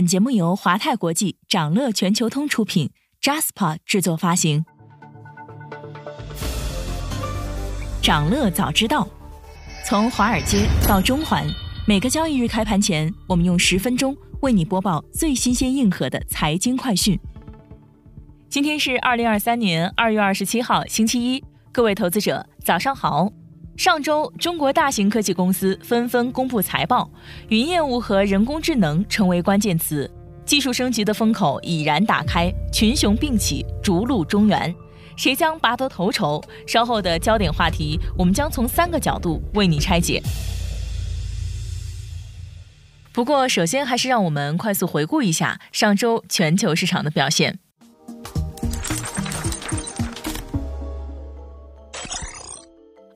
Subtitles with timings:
[0.00, 4.64] 本节目由华泰国际、掌乐全球通出品，Jaspa 制作发行。
[8.00, 9.06] 掌乐早知道，
[9.84, 11.46] 从华尔街到中环，
[11.86, 17.20] 每个交易日开盘前，我们用十分钟为你播报最新鲜、硬核的财经快讯。
[18.48, 23.30] 今天是二零二三年二月二十七号，星期一，各位投资者早上好。
[23.80, 27.10] 上周，中国大型科技公司纷纷公布财报，
[27.48, 30.06] 云业务和人工智能成为关键词，
[30.44, 34.74] 技术升级的风口已然打开，群雄并起，逐鹿中原，
[35.16, 36.44] 谁将拔得头筹？
[36.66, 40.22] 稍后的焦点话题，我们将从三个角度为你拆解。
[43.14, 47.58] 不过，首先还是让我们快速回顾一下上周全球市场的表现。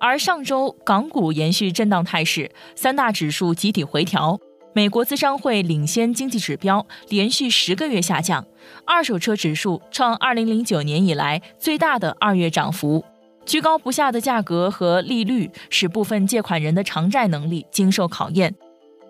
[0.04, 4.38] 而上周港股延续震荡态势，三大指数集体回调。
[4.74, 8.46] 美国资商会领先经济指标连续十个月下降，
[8.86, 13.02] 二手车指数创二零零九年以来最大的二月涨幅。
[13.46, 18.54] 居高不下的价格和利率使部分借款人的偿债能力经受考验。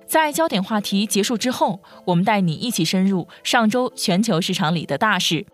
[0.07, 5.45] 在焦点话题结束之后，我们带你一起深入上周全球市场里的大事。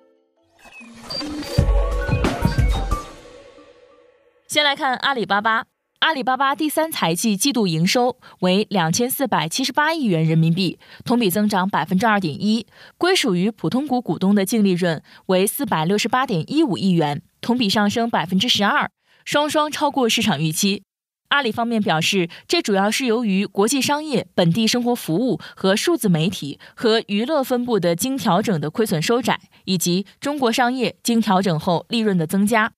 [4.50, 5.66] 先来看阿里巴巴，
[6.00, 12.66] 阿里巴巴第三财季季度营收为两千四百七十八亿元人民币，同比增长百分之二点一，
[12.98, 18.90] 归属于普通股股东的净利润为四百六十八点一五亿元，同比上升百分之十二，
[19.24, 20.82] 双双超过市场预期。
[21.28, 32.72] 阿里方面表示，这主要是由于国际商业、本地生活服务和数字媒体和娱乐分布的经调整的亏损收窄，以及中国商业经调整后利润的增加。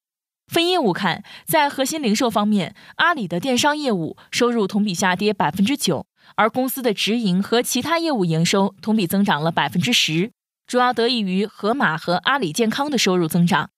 [0.52, 10.30] 分业务看，在核心零售方面，阿里的电商业务收入同比下跌百分之九，而公司的直营和其他业务营收同比增长了百分之十，
[10.66, 13.70] 主要得益于盒马和阿里健康的收入增长。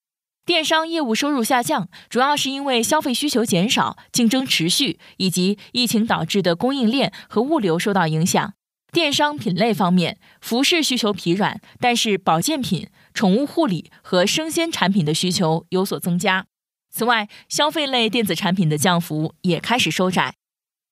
[0.45, 8.55] 电商业务收入下降，主要是因为消费需求减少、竞争持续以及疫情导致的供应链和物流受到影响。
[8.91, 16.47] 电商品类方面，服饰需求疲软，但是保健品、宠物护理和生鲜产品的需求有所增加。
[16.97, 20.37] 此外，消费类电子产品的降幅也开始收窄。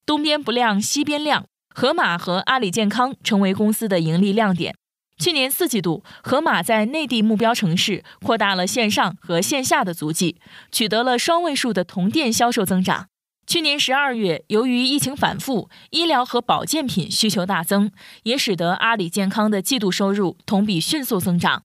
[0.04, 4.74] 东边不亮西边亮，盒马和阿里健康成为公司的盈利亮点。
[5.16, 10.40] 去年四季度，盒马在内地目标城市扩大了线上和线下的足迹，
[10.72, 13.06] 取得了双位数的同店销售增长。
[13.46, 17.92] 去年十二月，由于疫情反复，医疗和保健品需求大增，
[18.24, 21.62] 也使得阿里健康的季度收入同比迅速增长。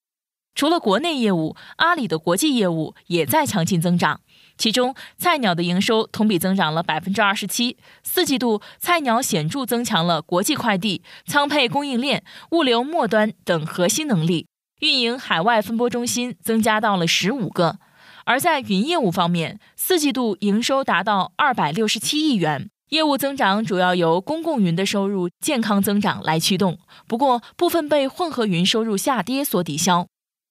[0.54, 4.22] 除了国内业务，阿里的国际业务也在强劲增长。
[4.58, 7.78] 其中，菜鸟的营收同比增长了百分之二十七。
[8.04, 14.48] 四季度，菜鸟显著增强了国际快递、仓配供应链、物流末端等核心能力，
[14.80, 17.78] 运营海外分拨中心增加到了十五个。
[18.26, 30.08] 而在云业务方面，四季度营收达到二百六十七亿元，业务增长主要由公共云的收入健康增长来驱动，不过部分被混合云收入下跌所抵消。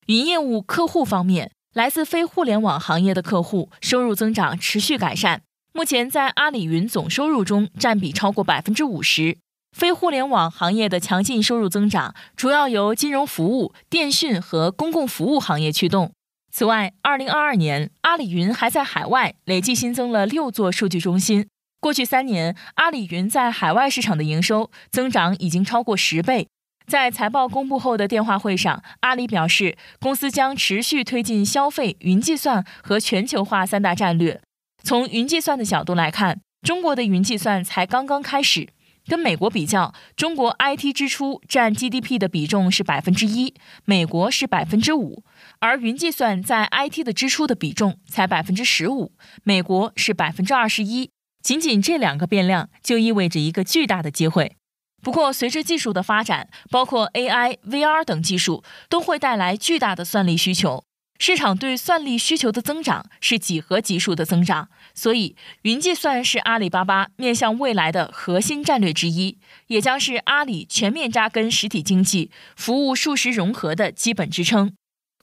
[0.07, 5.43] 云业务客户方面，来自非互联网行业的客户收入增长持续改善，
[5.75, 9.37] 目前在阿里云总收入中占比超过百分之五十。
[9.77, 16.13] 非互联网行业的强劲收入增长，主要由金融服务、电讯和公共服务行业驱动。
[16.51, 21.47] 此外，二零二二年，阿里云还在海外累计新增了六座数据中心。
[21.79, 26.49] 过去三年，阿里云在海外市场的营收增长已经超过十倍。
[26.87, 34.41] 在财报公布后的电话会上，阿里表示，公司将持续推进消费、云计算和全球化三大战略。
[34.85, 38.69] 从云计算的角度来看，中国的云计算才刚刚开始。
[39.09, 43.55] 跟美国比较，中国 IT 支出占 GDP 的比重是百分之一，
[43.85, 45.23] 美国是百分之五，
[45.61, 49.13] 而云计算在 IT 的支出的比重才百分之十五，
[49.45, 51.11] 美国是百分之二十一。
[51.41, 54.57] 仅仅这两个变量，就意味着一个巨大的机会。
[55.03, 60.83] 不过，随着技术的发展，包括 AI、VR 等技术，都会带来巨大的算力需求。
[61.19, 69.39] 市场对算力需求的增长是几何级数的增长，所以云计算是阿里巴巴面向未来的核心战略之一，
[69.69, 74.75] 也将是阿里全面扎根实体经济、服务数实融合的基本支撑。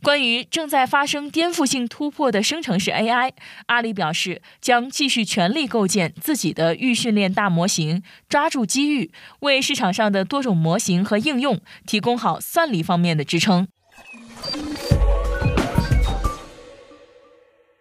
[0.03, 3.31] 关于正在发生颠覆性突破的生成式 AI，
[3.67, 13.65] 阿里表示将继续全力构建自己的预训练大模型，抓住机遇，为市场上的多种模型和应用提供好算力方面的支撑。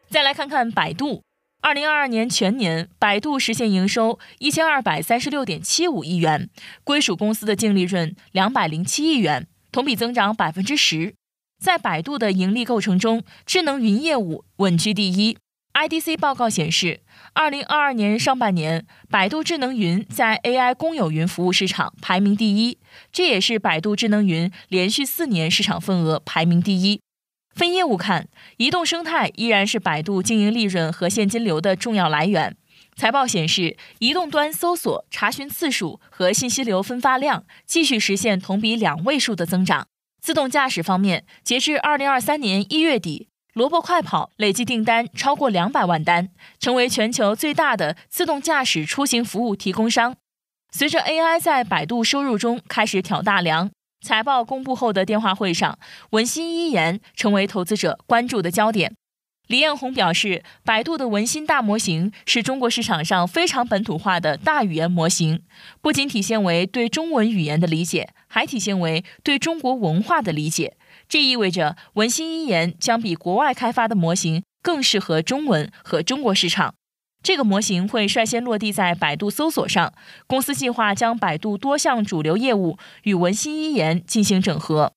[0.08, 1.24] 再来看看百度，
[1.60, 6.48] 二零二二年全年，百度实现营收一千二百三十六点七五亿元，
[6.84, 11.16] 归属公司的净利润两百零七亿元，同比增长百分之十。
[11.62, 15.38] 在百度的盈利构成中，智能云业务稳居第一。
[15.74, 17.02] IDC 报告显示，
[17.34, 22.78] 二零二二年上半年，百度智能云在 AI 公有云服务市场排名第一，
[23.12, 27.00] 这也是百度智能云连续四年市场份额排名第一。
[27.54, 32.56] 分业务看，移动生态依然是百度经营利润和现金流的重要来源。
[32.96, 39.86] 财报显示，移动端搜索查询次数和信息流分发量继续实现同比两位数的增长。
[40.22, 43.26] 自动驾驶方面，截至二零二三年一月底。
[43.54, 46.28] 萝卜快跑累计订单超过两百万单，
[46.60, 50.14] 成为全球最大的自动驾驶出行服务提供商。
[50.70, 53.68] 随着 AI 在百度收入中开始挑大梁，
[54.00, 55.76] 财报公布后的电话会上，
[56.10, 58.94] 文心一言成为投资者关注的焦点。
[59.48, 65.42] 李彦宏表示，百度的文心大模型是中国市场上非常本土化的大语言模型，
[65.82, 70.76] 不仅体现为对中文语言的理解，还体现为对中国文化的理解。
[71.06, 76.74] 这意味着文心一言将比国外开发的模型更适合中文和中国市场。
[77.22, 79.92] 这个模型会率先落地在百度搜索上。
[80.26, 84.92] 公司计划将百度多项主流业务与文心一言进行整合。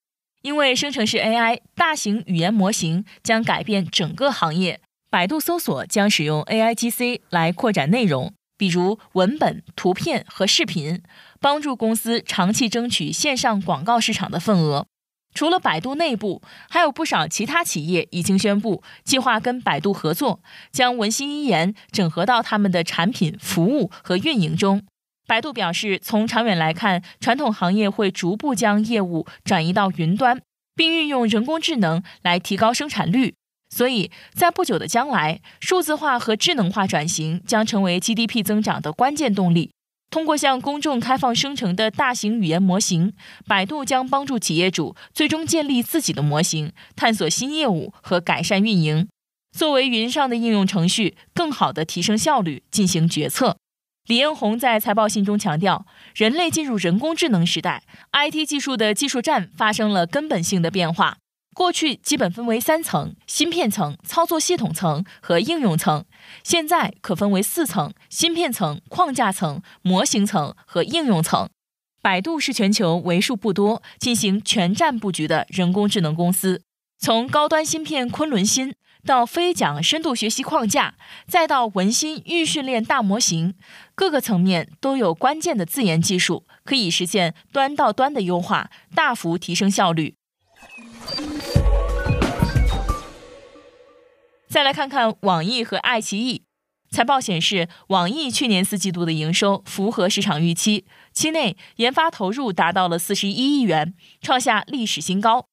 [0.46, 11.02] 因为生成式 AI 大型语言模型将改变整个行业，百度搜索将使用 AIGC 来扩展内容，比如文本、图片和视频，
[11.40, 14.86] 帮助公司长期争取线上广告市场的份额。
[15.34, 20.40] 除了百度内部，还有不少其他企业已经宣布计划跟百度合作，
[20.72, 24.84] 将文心一言整合到他们的产品、服务和运营中。
[25.28, 30.42] 百度表示，从长远来看，传统行业会逐步将业务转移到云端，
[30.76, 33.34] 并运用人工智能来提高生产率。
[33.70, 39.72] 所以在不久的将来，数字化和智能化转型将成为 GDP 增长的关键动力。
[40.12, 43.14] 通过向公众开放生成的大型语言模型，
[43.48, 49.10] 百度将帮助企业主最终建立自己的模型，探索新业务和改善运营。
[49.52, 53.58] 作为云上的应用程序，更好地提升效率，进行决策。
[54.08, 57.82] 李彦宏在财报信中强调，人类进入人工智能时代
[58.12, 61.18] ，IT 技术的技术栈发生了根本性的变化。
[61.56, 66.06] 过去基本分为三层：芯片层、操作系统层和应用层。
[66.44, 71.50] 现在可分为四层：芯片层、框架层、模型层和应用层。
[72.04, 76.62] 百度是全球为数不多进行全站布局的人工智能公司。
[77.00, 78.76] 从高端芯片昆仑芯
[79.06, 80.96] 到飞桨深度学习框架，
[81.28, 83.54] 再到文心预训练大模型，
[83.94, 90.16] 各个层面都有关键的自研技术，可以实现端到端的优化，大幅提升效率。
[94.50, 96.44] 再来看看网易和爱奇艺，
[96.90, 105.46] 财报显示，网易去年四季度的营收符合市场预期，期内研发投入达到了四十一亿元，创下历史新高。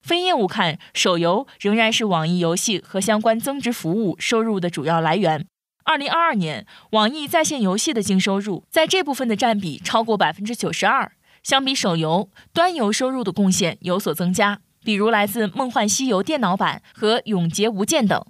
[0.00, 5.46] 分业务看，手游仍然是网易游戏和相关增值服务收入的主要来源。
[5.84, 11.12] 二零二二年，网易在线游戏的净收入在这部分的占比超过百分之九十二，
[11.42, 18.22] 相比手游，端游收入的贡献有所增加，比如来自《梦幻西游》电脑版和《永劫无间》等。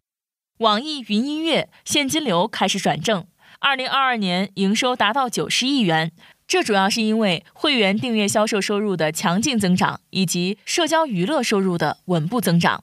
[0.58, 3.26] 网易云音乐现金流开始转正，
[3.60, 6.12] 二零二二年营收达到九十亿元，
[6.48, 12.82] 这主要是因为会员订阅销售收入的强劲增长，以及社交娱乐收入的稳步增长。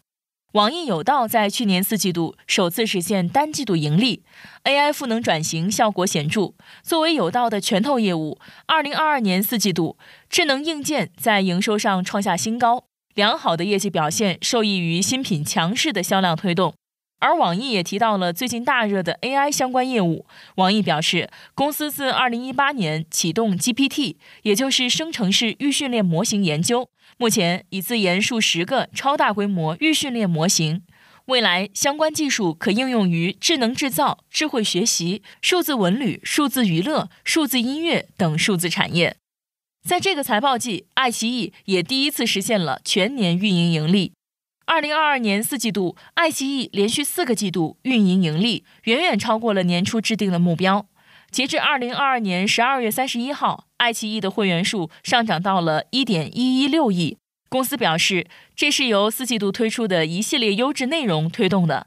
[0.53, 4.21] 网易有道在去年四季度首次实现单季度盈利
[4.65, 6.53] ，AI 赋能转型效果显著。
[6.83, 9.97] 作为有道的拳头业务，二零二二年四季度
[10.29, 16.75] 智能硬件在营收上创下新高，良好的业绩表现受益于新品强势的销量推动。
[17.25, 20.27] 而网易也提到了最近大热的 AI 相关业务。
[20.57, 30.83] 网易表示，公司自2018年启动 GPT，也就是生成式预训练模型研究，目前已自研数十个超大规模预训练模型。
[31.25, 39.17] 未来相关技术可应用于智能制造、智慧学习、数字文旅、数字娱乐、数字音乐等数字产业。
[39.83, 44.11] 在这个财报季，爱奇艺也第一次实现了全年运营盈利。
[44.67, 50.87] 二零二二年四季度，爱奇艺连续四个季度运营盈利，远远超过了年初制定的目标。
[51.29, 57.17] 截至二零二二年十二月三十一号，爱奇艺的会员数上涨到了一点一一六亿。
[57.47, 61.85] 公司表示，这是由四季度推出的一系列优质内容推动的。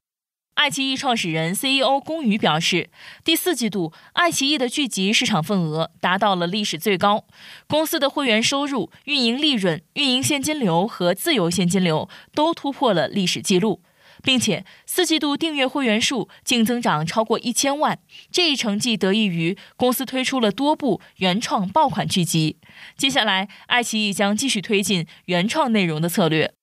[0.59, 2.91] 爱奇艺创始人 CEO 龚宇表示，
[3.23, 7.25] 第四季度爱奇艺的剧集市场份额达到了历史最高，
[7.69, 13.81] 公司的会员收入、运营利润、运营现金流和自由现金流都突破了历史记录。
[14.25, 18.01] 并且四季度订阅会员数净增长超过一千万。
[18.33, 22.57] 这一成绩得益于公司推出了多部原创爆款剧集。
[22.97, 26.58] 接下来，爱奇艺将继续推进原创内容的策略。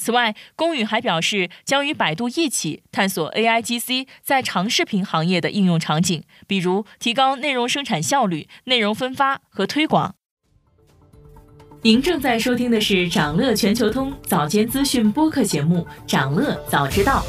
[0.00, 10.14] 此外，龚宇还表示，将与百度一起探索 AIGC 在长视频行业的应用场景，比如提高内容生产效率、内容分发和推广。
[11.82, 17.22] 您正在收听的是长乐全球通早间资讯播客节目《长乐早知道》。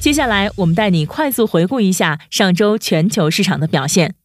[0.00, 4.16] 接下来，我们带你快速回顾一下上周全球市场的表现。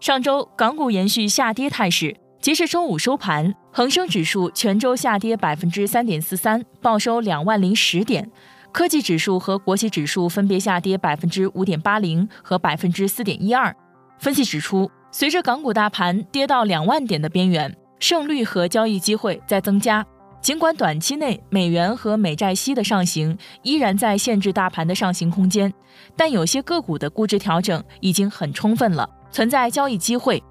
[0.00, 2.16] 上周港股延续下跌态势。
[2.40, 8.24] 截至周五收盘，恒生指数全周下跌百分之三点四三，报收两万零十点；
[8.72, 13.76] 科技指数和国企指数分别下跌百分之五点八零和百分之四点一二。
[14.18, 20.06] 分析指出，随着港股大盘跌到两万点的边缘，胜率和交易机会在增加。
[20.40, 25.70] 尽管短期内美元和美债息的上行依然在限制大盘的上行空间，
[26.16, 30.42] 但有些个股的估值调整已经很充分了，存在交易机会。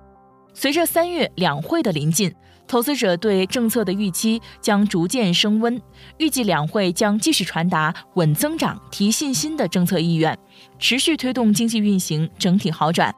[0.54, 2.34] 随着三月两会的临近，
[2.68, 5.82] 投资者对政策的预期将逐渐升温。
[6.18, 10.38] 预计两会将继续传达稳增长、提信心的政策意愿，
[10.78, 13.14] 持续推动经济运行整体好转。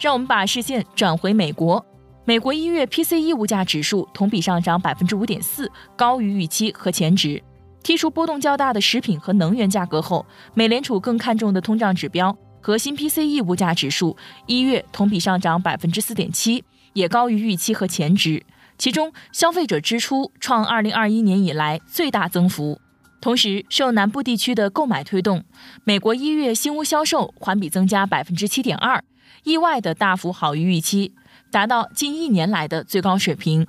[0.00, 1.84] 让我们把视线转回美国。
[2.24, 7.42] 美国一月 PCE 物价指数同比上涨百分之五点四，高于预期和前值。
[7.82, 12.36] 剔除波动较大的食品和能源价格后，美联储更看重的通胀指标。
[12.60, 18.44] 核心 PCE 物价指数一月同比上涨百分之四点七，也高于预期和前值。
[18.76, 22.80] 其中，消费者支出创二零二一年以来最大增幅。
[23.20, 25.44] 同时，受南部地区的购买推动，
[25.82, 29.02] 美国一月新屋销售环比增加百分之七点二，
[29.42, 31.12] 意外的大幅好于预期，
[31.50, 33.66] 达到近一年来的最高水平。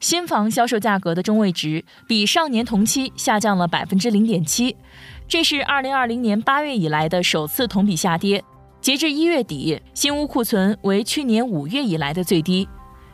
[0.00, 4.76] 新房销售价格的中位值比上年同期下降了百分之零点七。
[5.28, 8.42] 这是二零二零年八月以来的首次同比下跌。
[8.80, 12.66] 截至一月底，新屋库存为去年五月以来的最低。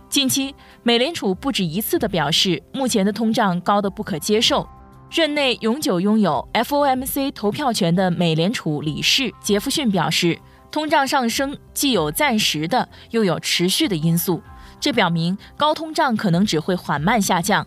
[0.08, 0.54] 近期，
[0.84, 4.64] 美联储不止一次地表示，目前的通胀高得不可接受。
[5.10, 10.38] 任内永久拥有 FOMC 投票权的美联储理事杰弗逊表示，
[10.70, 14.40] 通胀上升既有暂时的，又有持续的因素，
[14.78, 17.66] 这表明高通胀可能只会缓慢下降。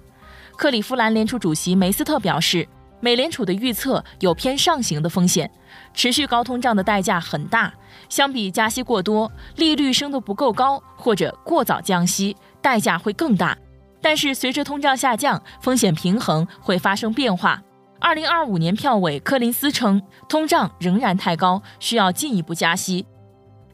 [0.56, 2.66] 克利夫兰联储主席梅斯特表示。
[3.08, 5.50] 美联储的预测有偏上行的风险，
[5.94, 7.74] 持续高通胀的代价很大。
[8.10, 13.58] 相比加息过多，利率升得不够高或者过早降息，代价会更大。
[14.02, 17.64] 但是随着通胀下降，风险平衡会发生变化。
[18.02, 23.06] 二零二五年票委柯林斯称，通胀仍然太高，需要进一步加息。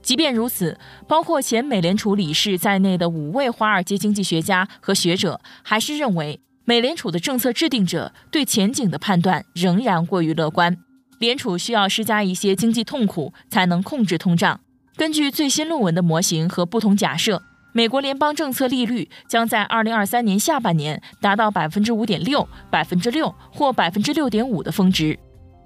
[0.03, 6.39] 即便如此，包括前美联储理事在内的五位华尔街经济学家和学者还是认为。
[6.65, 10.77] 美联储的政策制定者对前景的判断仍然过于乐观，
[11.19, 14.61] 联储需要施加一些经济痛苦才能控制通胀。
[14.95, 17.43] 根据最新论文的模型和不同假设，
[17.73, 25.19] 美国联邦政策利率将在二零二三年下半年达到百分之五点六、百分之六或百分之六点五的峰值。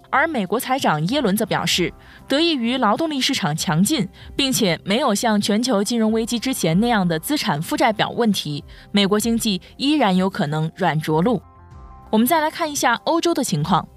[0.10, 1.94] 而美国财长耶伦则表示，
[2.28, 11.42] 得益于劳动力市场强劲，并且没有像全球金融危机之前那样的资产负债表问题，美国经济依然有可能软着陆。
[12.10, 13.88] 我们再来看一下欧洲的情况，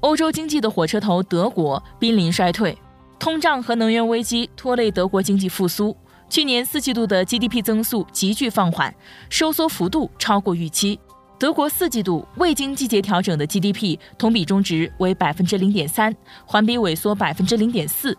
[0.00, 2.76] 欧洲经济的火车头德国濒临衰退，
[3.18, 5.96] 通胀和能源危机拖累德国经济复苏，
[6.28, 8.92] 去年四季度的 GDP 增速急剧放缓，
[9.28, 10.98] 收缩幅度超过预期。
[11.40, 18.14] 德国四季度未经季节调整的 GDP 同比中值为百分之零点三，环比萎缩百分之零点四，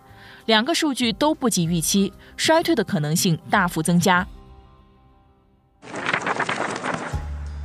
[0.48, 4.28] 两个数据都不及预期，衰退的可能性大幅增加。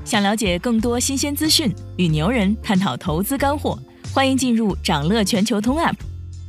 [0.04, 3.78] 想了解更多新鲜资讯，与牛人探讨投资干货，
[4.12, 5.96] 欢迎进入掌乐全球通 App。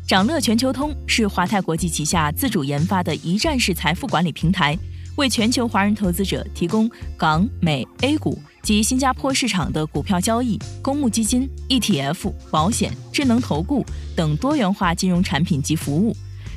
[0.06, 4.78] 掌乐全球通是华泰国际旗下自主研发的一站式财富管理平台。
[5.16, 13.86] 为全球华人投资者提供港、美、A 股及新加坡市场的股票交易、公募基金、ETF、保险、智能投顾
[14.16, 16.16] 等多元化金融产品及服务。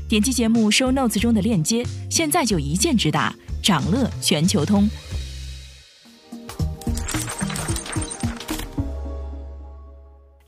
[0.09, 4.89] 点击节目 show notes 中的链接，现在就一键直达掌乐全球通。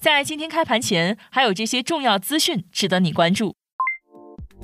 [0.00, 3.54] 在今天开盘前，还有这些重要资讯值得你关注。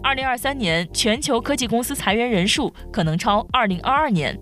[0.03, 4.37] 二零二三年全球科技公司裁员人数可能超二零二二年。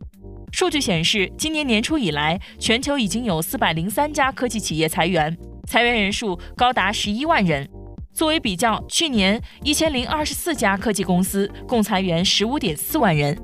[0.53, 5.37] 数据显示，今年年初以来，全球已经有四百零三家科技企业裁员，
[5.67, 7.69] 裁员人数高达十一万人。
[8.13, 13.37] 作为比较，去年一千零二十四家科技公司共裁员十五点四万人。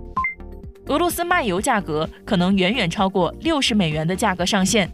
[0.87, 4.91] 俄罗斯卖油价格可能远远超过六十美元的价格上限。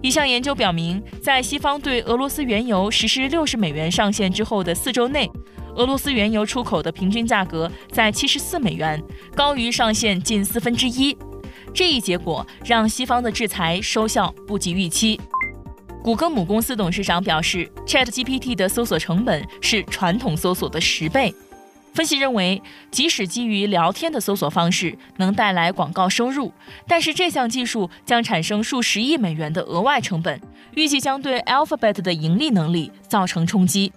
[0.00, 5.30] 一项研究表明，在西方对俄罗斯原油实施六十美元上限之后的四周内，
[5.76, 9.00] 俄罗斯原油出口的平均价格在七十四美元，
[9.36, 11.16] 高于上限近四分之一。
[11.74, 15.20] 这一结果让西方的制裁收效不及预期。
[16.02, 21.32] 谷歌母公司董事长表示，ChatGPT 的搜索成本是传统搜索的十倍。
[21.94, 22.60] 分析认为，
[22.90, 26.50] 即使基于聊天的搜索方式能带来广告收入，
[26.88, 30.40] 但是这项技术将产生数十亿美元的额外成本，
[30.74, 33.92] 预计将对 Alphabet 的盈利能力造成冲击。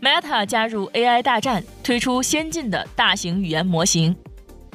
[0.00, 4.14] Meta 加入 AI 大战，推出先进的大型语言模型。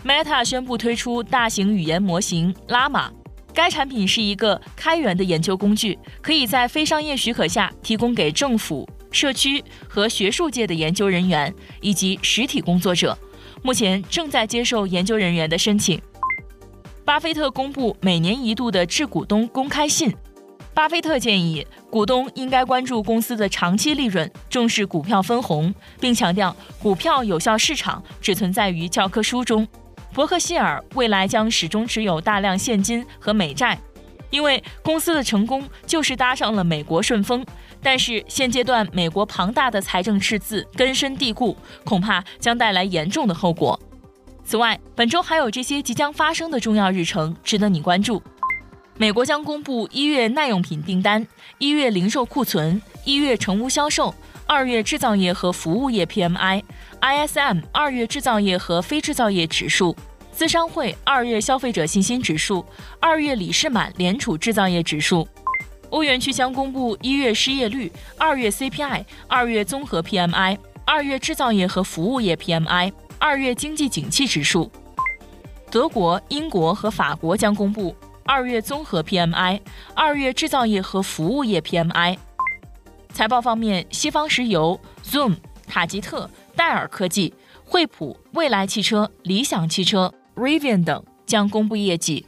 [0.03, 3.10] Meta 宣布推出大型语言模型 Llama，
[3.53, 8.88] 该产品是一个开源的研究工具，可以在非商业许可下提供给政府。
[9.12, 13.17] 社区和学术界的研究人员以及实体工作者，
[13.62, 16.01] 目前正在接受研究人员的申请。
[17.05, 20.13] 巴菲特公布每年一度的致股东公开信。
[20.74, 29.65] 巴菲特建议股东应该关注公司的长期利润，重视股票分红，并强调股票有效市场只存在于教科书中。
[30.13, 33.77] 伯克希尔未来将始终持有大量现金和美债。
[34.29, 37.46] 因为公司的成功就是搭上了美国顺风，
[37.84, 43.79] 但是现阶段美国庞大的财政赤字根深蒂固，恐怕将带来严重的后果。
[44.43, 48.24] 此外，本周还有这些即将发生的重要日程值得你关注：
[48.98, 51.27] 美国将公布一月耐用品订单、
[51.60, 54.13] 一月零售库存、一月成屋销售、
[54.48, 56.63] 二月制造业和服务业 PMI、
[57.03, 59.93] ISM 二月制造业和非制造业指数。
[60.31, 62.65] 资商会二月消费者信心指数，
[62.98, 65.27] 二月李士满联储制造业指数，
[65.89, 74.72] 欧元区将公布一月失业率、二月 CPI、二月综合 PMI、二月制造业和服务业 PMI、二月经济景气指数。
[75.69, 77.93] 德国、英国和法国将公布
[78.24, 79.60] 二月综合 PMI、
[79.93, 82.17] 二月制造业和服务业 PMI。
[83.12, 85.36] 财报方面，西方石油、Zoom、
[85.67, 87.33] 塔吉特、戴尔科技、
[87.63, 90.13] 惠普、蔚来汽车、理想汽车。
[90.36, 92.25] Rivian 等将公布业绩。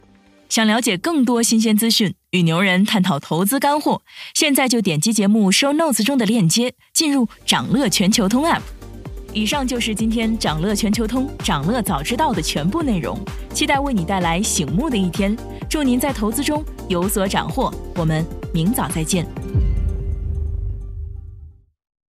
[0.48, 4.02] 想了解更多新鲜资讯，与牛人探讨投资干货，
[4.32, 8.60] 现在就点击节目 Show Notes 中的链接，进入掌乐全球通 App。
[9.32, 13.18] 以上就是今天掌乐全球通掌乐早知道的全部内容，
[13.52, 15.36] 期待为你带来醒目的一天。
[15.68, 18.24] 祝您在投资中有所斩获，我们
[18.54, 19.26] 明早再见。